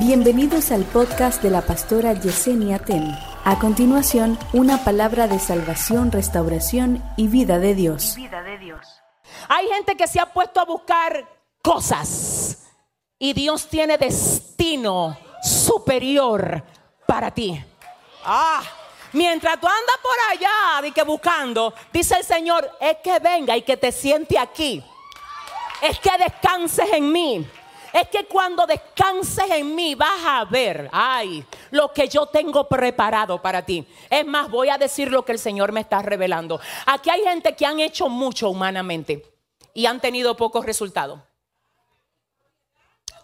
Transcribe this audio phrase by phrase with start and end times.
[0.00, 3.14] Bienvenidos al podcast de la pastora Yesenia Ten.
[3.44, 8.14] A continuación, una palabra de salvación, restauración y vida de Dios.
[8.16, 8.80] vida de Dios.
[9.50, 11.28] Hay gente que se ha puesto a buscar
[11.60, 12.66] cosas
[13.18, 16.64] y Dios tiene destino superior
[17.06, 17.62] para ti.
[18.24, 18.62] Ah,
[19.12, 23.60] mientras tú andas por allá y que buscando, dice el Señor, es que venga y
[23.60, 24.82] que te siente aquí.
[25.82, 27.46] Es que descanses en mí.
[27.92, 33.42] Es que cuando descanses en mí vas a ver, ay, lo que yo tengo preparado
[33.42, 33.86] para ti.
[34.08, 36.60] Es más, voy a decir lo que el Señor me está revelando.
[36.86, 39.24] Aquí hay gente que han hecho mucho humanamente
[39.74, 41.20] y han tenido pocos resultados.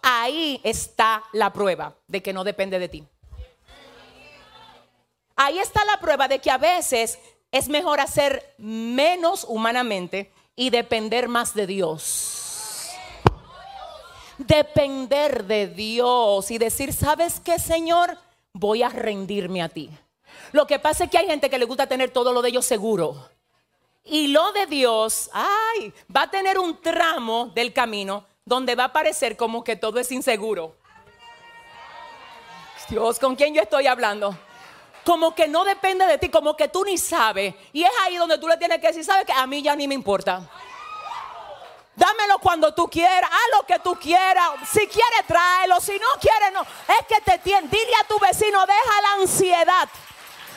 [0.03, 3.05] Ahí está la prueba de que no depende de ti.
[5.37, 7.19] Ahí está la prueba de que a veces
[7.53, 12.46] es mejor hacer menos humanamente y depender más de Dios
[14.39, 18.19] depender de Dios y decir, ¿sabes qué, Señor?
[18.53, 19.91] Voy a rendirme a ti.
[20.53, 22.65] Lo que pasa es que hay gente que le gusta tener todo lo de ellos
[22.65, 23.29] seguro.
[24.05, 28.93] Y lo de Dios, ay, va a tener un tramo del camino donde va a
[28.93, 30.77] parecer como que todo es inseguro.
[32.89, 34.39] Dios, ¿con quién yo estoy hablando?
[35.05, 37.55] Como que no depende de ti, como que tú ni sabes.
[37.73, 39.89] Y es ahí donde tú le tienes que decir, ¿sabes que A mí ya ni
[39.89, 40.49] me importa.
[41.97, 44.51] Dámelo cuando tú quieras, haz lo que tú quieras.
[44.71, 45.81] Si quieres, tráelo.
[45.81, 46.61] Si no quieres, no.
[46.61, 47.69] Es que te tiene.
[47.69, 49.89] Dile a tu vecino, deja la ansiedad.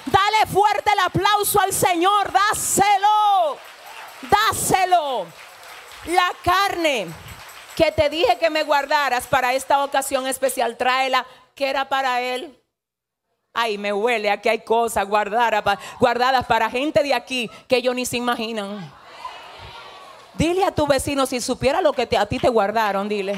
[0.05, 2.29] Dale fuerte el aplauso al Señor.
[2.33, 3.57] Dáselo.
[4.23, 5.27] Dáselo.
[6.07, 7.07] La carne
[7.73, 11.25] que te dije que me guardaras para esta ocasión especial, tráela.
[11.55, 12.61] Que era para Él.
[13.53, 14.29] Ay, me huele.
[14.29, 18.98] Aquí hay cosas guardadas para gente de aquí que ellos ni se imaginan.
[20.39, 23.37] Dile a tu vecino si supiera lo que a ti te guardaron, dile.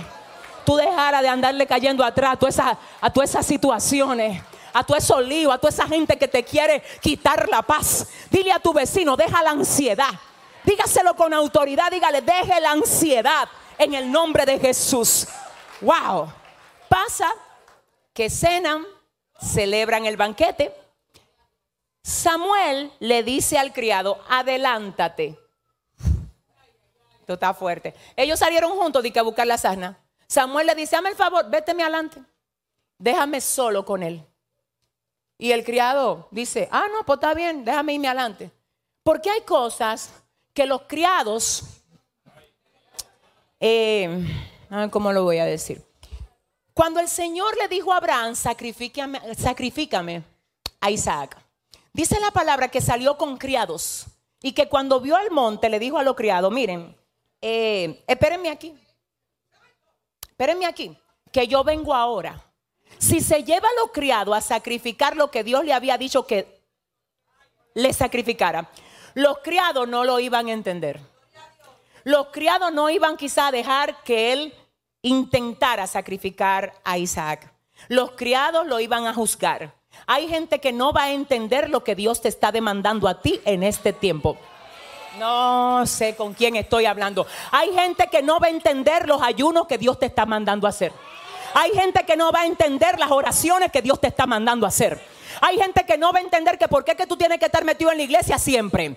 [0.63, 5.57] Tú dejara de andarle cayendo atrás a todas esas, situaciones a todo esos líos, a
[5.57, 8.07] toda esa gente que te quiere quitar la paz.
[8.29, 10.11] Dile a tu vecino, deja la ansiedad.
[10.63, 15.27] Dígaselo con autoridad, dígale, deje la ansiedad en el nombre de Jesús.
[15.81, 16.31] Wow.
[16.87, 17.31] Pasa
[18.13, 18.85] que cenan,
[19.41, 20.71] celebran el banquete.
[22.03, 25.40] Samuel le dice al criado, adelántate
[27.33, 27.93] está fuerte.
[28.15, 29.97] Ellos salieron juntos de que a buscar la sana.
[30.27, 32.21] Samuel le dice, hazme el favor, véteme adelante.
[32.97, 34.25] Déjame solo con él.
[35.37, 38.51] Y el criado dice, ah, no, pues está bien, déjame irme adelante.
[39.03, 40.11] Porque hay cosas
[40.53, 41.63] que los criados,
[43.59, 44.23] eh,
[44.91, 45.83] ¿cómo lo voy a decir?
[46.73, 50.23] Cuando el Señor le dijo a Abraham, sacrifícame, sacrifícame
[50.79, 51.37] a Isaac,
[51.91, 54.05] dice la palabra que salió con criados
[54.41, 56.95] y que cuando vio el monte le dijo a los criados, miren,
[57.41, 58.73] eh, espérenme aquí.
[60.29, 60.97] Espérenme aquí,
[61.31, 62.43] que yo vengo ahora.
[62.97, 66.61] Si se lleva a los criados a sacrificar lo que Dios le había dicho que
[67.73, 68.69] le sacrificara,
[69.13, 70.99] los criados no lo iban a entender.
[72.03, 74.53] Los criados no iban quizá a dejar que él
[75.01, 77.53] intentara sacrificar a Isaac.
[77.87, 79.73] Los criados lo iban a juzgar.
[80.07, 83.41] Hay gente que no va a entender lo que Dios te está demandando a ti
[83.45, 84.37] en este tiempo.
[85.17, 87.27] No sé con quién estoy hablando.
[87.51, 90.69] Hay gente que no va a entender los ayunos que Dios te está mandando a
[90.69, 90.93] hacer.
[91.53, 94.69] Hay gente que no va a entender las oraciones que Dios te está mandando a
[94.69, 95.01] hacer.
[95.41, 97.63] Hay gente que no va a entender que por qué que tú tienes que estar
[97.65, 98.95] metido en la iglesia siempre.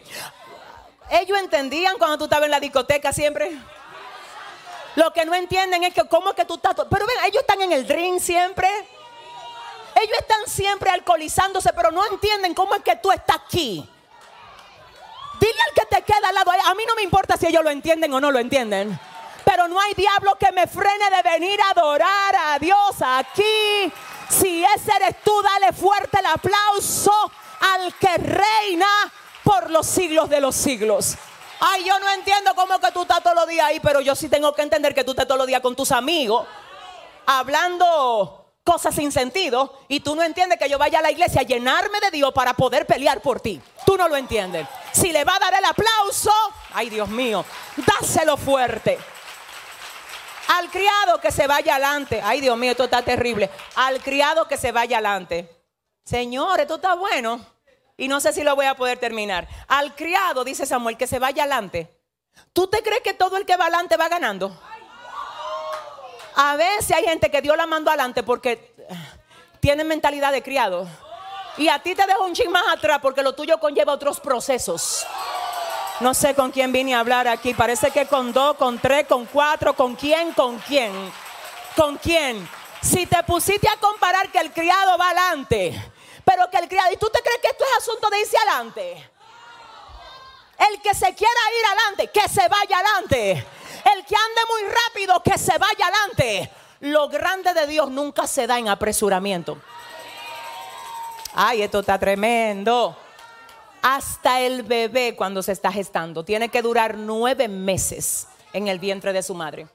[1.10, 3.56] Ellos entendían cuando tú estabas en la discoteca siempre.
[4.94, 6.74] Lo que no entienden es que cómo es que tú estás...
[6.74, 8.68] Pero ven, ellos están en el drink siempre.
[9.96, 13.88] Ellos están siempre alcoholizándose, pero no entienden cómo es que tú estás aquí.
[15.44, 16.52] Dile al que te queda al lado.
[16.52, 18.98] A mí no me importa si ellos lo entienden o no lo entienden.
[19.44, 23.92] Pero no hay diablo que me frene de venir a adorar a Dios aquí.
[24.30, 27.12] Si ese eres tú, dale fuerte el aplauso
[27.60, 28.86] al que reina
[29.42, 31.16] por los siglos de los siglos.
[31.60, 34.30] Ay, yo no entiendo cómo que tú estás todos los días ahí, pero yo sí
[34.30, 36.46] tengo que entender que tú estás todos los días con tus amigos
[37.26, 41.44] hablando cosas sin sentido y tú no entiendes que yo vaya a la iglesia a
[41.44, 43.60] llenarme de Dios para poder pelear por ti.
[43.84, 44.66] Tú no lo entiendes.
[44.94, 46.32] Si le va a dar el aplauso,
[46.72, 47.44] ay Dios mío,
[47.76, 48.96] dáselo fuerte.
[50.48, 52.20] Al criado que se vaya adelante.
[52.22, 53.50] Ay Dios mío, esto está terrible.
[53.74, 55.50] Al criado que se vaya adelante.
[56.04, 57.44] Señor, esto está bueno.
[57.96, 59.48] Y no sé si lo voy a poder terminar.
[59.66, 61.90] Al criado, dice Samuel, que se vaya adelante.
[62.52, 64.56] ¿Tú te crees que todo el que va adelante va ganando?
[66.36, 68.74] A veces hay gente que Dios la mandó adelante porque
[69.60, 70.88] tiene mentalidad de criado.
[71.56, 75.06] Y a ti te dejo un ching más atrás porque lo tuyo conlleva otros procesos.
[76.00, 77.54] No sé con quién vine a hablar aquí.
[77.54, 80.92] Parece que con dos, con tres, con cuatro, con quién, con quién.
[81.76, 82.48] ¿Con quién?
[82.82, 85.92] Si te pusiste a comparar que el criado va adelante,
[86.24, 89.10] pero que el criado, ¿y tú te crees que esto es asunto de irse adelante?
[90.70, 93.46] El que se quiera ir adelante, que se vaya adelante.
[93.94, 96.50] El que ande muy rápido, que se vaya adelante.
[96.80, 99.58] Lo grande de Dios nunca se da en apresuramiento.
[101.36, 102.96] Ay, esto está tremendo.
[103.82, 109.12] Hasta el bebé cuando se está gestando tiene que durar nueve meses en el vientre
[109.12, 109.66] de su madre.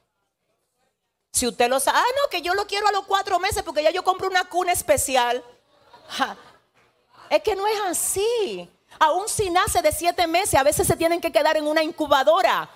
[1.33, 3.83] Si usted lo sabe, ah, no, que yo lo quiero a los cuatro meses porque
[3.83, 5.43] ya yo compro una cuna especial.
[7.29, 8.69] Es que no es así.
[8.97, 12.69] Aún si nace de siete meses, a veces se tienen que quedar en una incubadora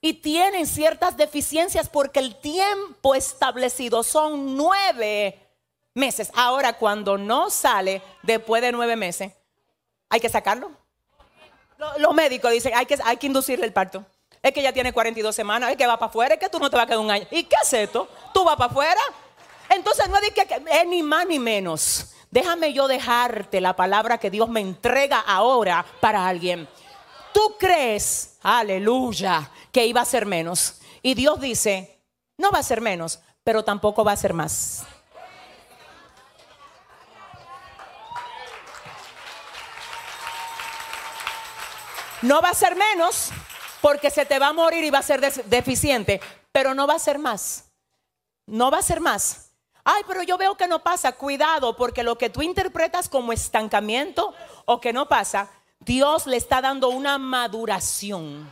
[0.00, 5.47] y tienen ciertas deficiencias porque el tiempo establecido son nueve
[5.98, 6.30] meses.
[6.34, 9.32] Ahora, cuando no sale después de nueve meses,
[10.08, 10.70] hay que sacarlo.
[11.98, 14.04] Los médicos dicen, hay que, hay que inducirle el parto.
[14.42, 16.70] Es que ya tiene 42 semanas, es que va para afuera, es que tú no
[16.70, 17.26] te vas a quedar un año.
[17.30, 18.08] ¿Y qué es esto?
[18.32, 19.00] ¿Tú vas para afuera?
[19.68, 22.14] Entonces no es, que, es ni más ni menos.
[22.30, 26.68] Déjame yo dejarte la palabra que Dios me entrega ahora para alguien.
[27.32, 30.80] Tú crees, aleluya, que iba a ser menos.
[31.02, 32.00] Y Dios dice,
[32.36, 34.84] no va a ser menos, pero tampoco va a ser más.
[42.22, 43.30] No va a ser menos
[43.80, 46.20] porque se te va a morir y va a ser deficiente,
[46.52, 47.70] pero no va a ser más.
[48.46, 49.52] No va a ser más.
[49.84, 51.12] Ay, pero yo veo que no pasa.
[51.12, 54.34] Cuidado, porque lo que tú interpretas como estancamiento
[54.64, 55.48] o que no pasa,
[55.80, 58.50] Dios le está dando una maduración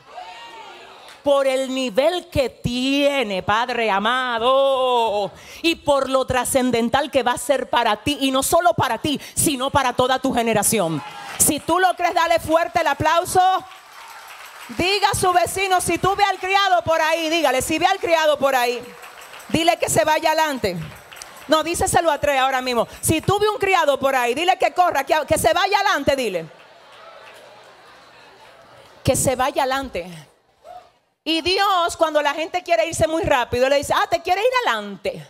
[1.26, 7.68] por el nivel que tiene, Padre amado, y por lo trascendental que va a ser
[7.68, 11.02] para ti, y no solo para ti, sino para toda tu generación.
[11.38, 13.40] Si tú lo crees, dale fuerte el aplauso.
[14.78, 17.98] Diga a su vecino, si tú ve al criado por ahí, dígale, si ve al
[17.98, 18.80] criado por ahí,
[19.48, 20.76] dile que se vaya adelante.
[21.48, 22.86] No, díselo a tres ahora mismo.
[23.00, 26.14] Si tú ve un criado por ahí, dile que corra, que, que se vaya adelante,
[26.14, 26.46] dile.
[29.02, 30.35] Que se vaya adelante.
[31.28, 34.46] Y Dios, cuando la gente quiere irse muy rápido, le dice, ah, te quiere ir
[34.64, 35.26] adelante.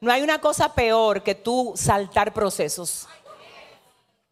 [0.00, 3.06] No hay una cosa peor que tú saltar procesos.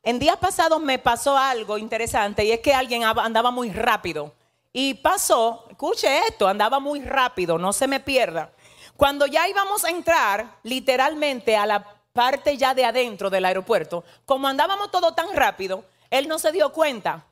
[0.03, 4.33] En días pasados me pasó algo interesante y es que alguien andaba muy rápido.
[4.73, 8.51] Y pasó, escuche esto, andaba muy rápido, no se me pierda.
[8.97, 14.49] Cuando ya íbamos a entrar literalmente a la parte ya de adentro del aeropuerto, como
[14.49, 17.27] andábamos todo tan rápido, él no se dio cuenta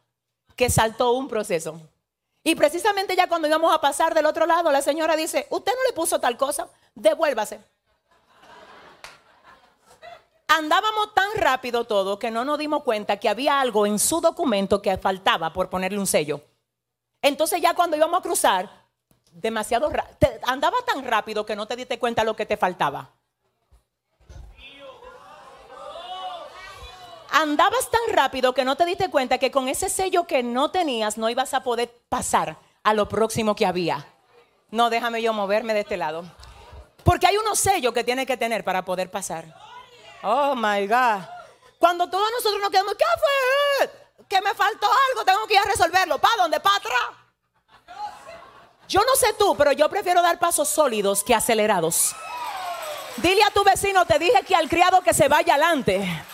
[0.59, 1.81] que saltó un proceso.
[2.45, 5.83] Y precisamente ya cuando íbamos a pasar del otro lado, la señora dice, usted no
[5.89, 7.61] le puso tal cosa, devuélvase
[10.49, 14.83] andábamos tan rápido todo que no nos dimos cuenta que había algo en su documento
[14.83, 16.41] que faltaba por ponerle un sello.
[17.23, 18.71] Entonces ya cuando íbamos a cruzar,
[19.31, 19.91] demasiado
[20.45, 23.11] andaba tan rápido que no te diste cuenta lo que te faltaba.
[27.31, 31.19] Andabas tan rápido que no te diste cuenta que con ese sello que no tenías
[31.19, 34.07] no ibas a poder pasar a lo próximo que había.
[34.71, 36.25] No, déjame yo moverme de este lado.
[37.05, 39.45] Porque hay unos sellos que tiene que tener para poder pasar.
[40.23, 41.23] Oh my God.
[41.79, 44.27] Cuando todos nosotros nos quedamos, ¿qué fue?
[44.29, 46.19] Que me faltó algo, tengo que ir a resolverlo.
[46.19, 46.61] ¿Para dónde?
[46.61, 47.01] ¿Para atrás?
[48.89, 52.15] Yo no sé tú, pero yo prefiero dar pasos sólidos que acelerados.
[53.19, 56.25] Dile a tu vecino, te dije que al criado que se vaya adelante.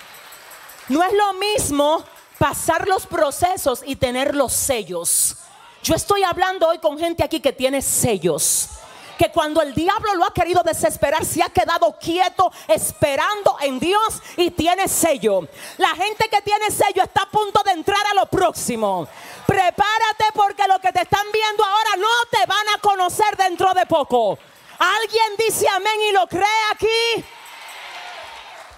[0.89, 2.05] No es lo mismo
[2.39, 5.37] pasar los procesos y tener los sellos.
[5.83, 8.71] Yo estoy hablando hoy con gente aquí que tiene sellos
[9.17, 14.23] que cuando el diablo lo ha querido desesperar, se ha quedado quieto esperando en Dios
[14.37, 15.47] y tiene sello.
[15.79, 19.07] La gente que tiene sello está a punto de entrar a lo próximo.
[19.47, 23.87] Prepárate porque lo que te están viendo ahora no te van a conocer dentro de
[23.87, 24.39] poco.
[24.79, 27.25] Alguien dice amén y lo cree aquí.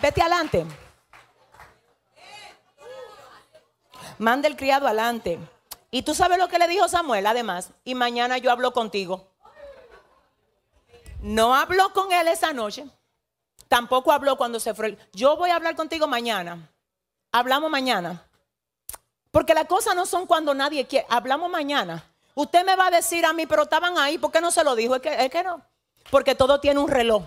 [0.00, 0.85] Vete adelante.
[4.18, 5.38] Manda el criado adelante.
[5.90, 7.70] Y tú sabes lo que le dijo Samuel, además.
[7.84, 9.28] Y mañana yo hablo contigo.
[11.20, 12.86] No habló con él esa noche.
[13.68, 14.96] Tampoco habló cuando se fue.
[15.12, 16.70] Yo voy a hablar contigo mañana.
[17.32, 18.24] Hablamos mañana.
[19.30, 21.06] Porque las cosas no son cuando nadie quiere.
[21.10, 22.04] Hablamos mañana.
[22.34, 24.18] Usted me va a decir a mí, pero estaban ahí.
[24.18, 24.94] ¿Por qué no se lo dijo?
[24.94, 25.62] Es que, es que no.
[26.10, 27.22] Porque todo tiene un reloj.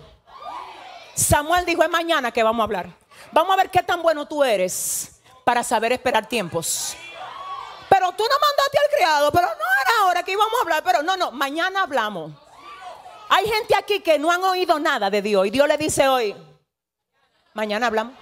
[1.14, 2.88] Samuel dijo, es mañana que vamos a hablar.
[3.32, 5.19] Vamos a ver qué tan bueno tú eres
[5.50, 6.96] para saber esperar tiempos.
[7.88, 10.84] Pero tú no mandaste al criado, pero no era ahora que íbamos a hablar.
[10.84, 12.30] Pero no, no, mañana hablamos.
[13.28, 16.36] Hay gente aquí que no han oído nada de Dios y Dios le dice hoy,
[17.52, 18.14] mañana hablamos.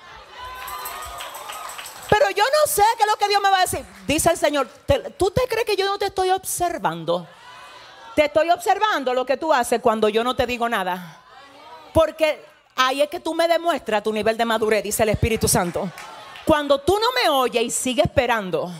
[2.08, 3.84] Pero yo no sé qué es lo que Dios me va a decir.
[4.06, 4.66] Dice el Señor,
[5.18, 7.26] ¿tú te crees que yo no te estoy observando?
[8.14, 11.20] Te estoy observando lo que tú haces cuando yo no te digo nada.
[11.92, 12.42] Porque
[12.74, 15.92] ahí es que tú me demuestras tu nivel de madurez, dice el Espíritu Santo.
[16.48, 18.72] Cuando tú no me oyes y sigues esperando,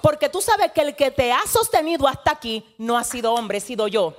[0.00, 3.58] porque tú sabes que el que te ha sostenido hasta aquí no ha sido hombre,
[3.58, 4.14] he sido yo.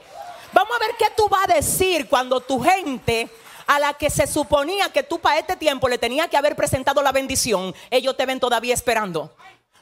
[0.51, 3.29] Vamos a ver qué tú vas a decir cuando tu gente
[3.65, 7.01] a la que se suponía que tú para este tiempo le tenía que haber presentado
[7.01, 9.33] la bendición, ellos te ven todavía esperando.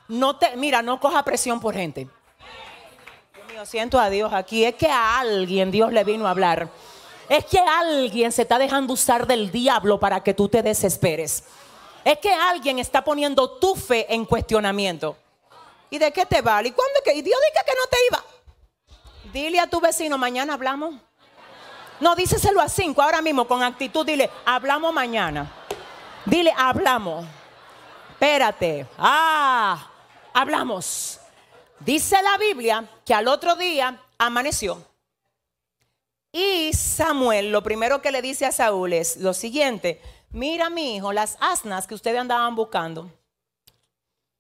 [0.07, 2.07] No te, mira, no coja presión por gente.
[3.33, 4.65] Dios mío, siento a Dios aquí.
[4.65, 6.69] Es que a alguien Dios le vino a hablar.
[7.27, 11.43] Es que alguien se está dejando usar del diablo para que tú te desesperes.
[12.05, 15.17] Es que alguien está poniendo tu fe en cuestionamiento.
[15.89, 16.69] ¿Y de qué te vale?
[16.69, 17.15] ¿Y cuándo que?
[17.15, 19.33] ¿Y Dios dice que no te iba?
[19.33, 20.93] Dile a tu vecino, mañana hablamos.
[21.99, 24.05] No, díceselo a cinco ahora mismo con actitud.
[24.05, 25.51] Dile, hablamos mañana.
[26.25, 27.25] Dile, hablamos.
[28.11, 28.85] Espérate.
[28.99, 29.89] Ah,
[30.31, 31.19] hablamos.
[31.79, 34.77] Dice la Biblia que al otro día amaneció.
[36.31, 40.01] Y Samuel lo primero que le dice a Saúl es lo siguiente.
[40.35, 43.09] Mira mi hijo, las asnas que ustedes andaban buscando.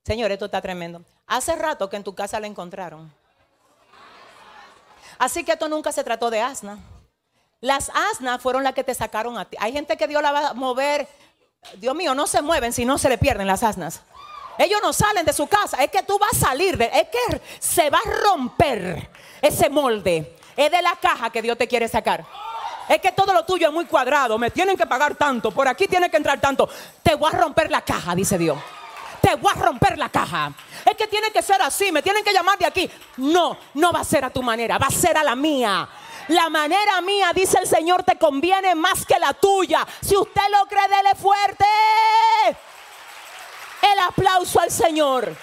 [0.03, 1.01] Señor, esto está tremendo.
[1.25, 3.09] Hace rato que en tu casa la encontraron.
[5.17, 6.79] Así que esto nunca se trató de asna.
[7.61, 9.55] Las asnas fueron las que te sacaron a ti.
[9.57, 11.07] Hay gente que Dios la va a mover.
[11.77, 14.01] Dios mío, no se mueven si no se le pierden las asnas.
[14.57, 15.81] Ellos no salen de su casa.
[15.81, 16.87] Es que tú vas a salir de.
[16.87, 19.09] Es que se va a romper
[19.41, 20.35] ese molde.
[20.57, 22.25] Es de la caja que Dios te quiere sacar.
[22.87, 24.37] Es que todo lo tuyo es muy cuadrado.
[24.37, 25.51] Me tienen que pagar tanto.
[25.51, 26.69] Por aquí tiene que entrar tanto.
[27.01, 28.57] Te voy a romper la caja, dice Dios.
[29.21, 30.51] Te voy a romper la caja.
[30.85, 31.91] Es que tiene que ser así.
[31.91, 32.89] Me tienen que llamar de aquí.
[33.17, 34.77] No, no va a ser a tu manera.
[34.77, 35.87] Va a ser a la mía.
[36.27, 39.85] La manera mía, dice el Señor, te conviene más que la tuya.
[40.01, 41.65] Si usted lo cree, dele fuerte.
[43.81, 45.35] El aplauso al Señor.